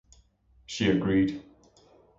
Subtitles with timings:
[0.65, 1.43] She agreed.